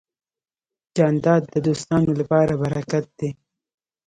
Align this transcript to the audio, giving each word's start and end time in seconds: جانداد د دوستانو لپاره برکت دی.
جانداد 0.95 1.43
د 1.53 1.55
دوستانو 1.67 2.11
لپاره 2.19 2.53
برکت 2.63 3.05
دی. 3.19 3.29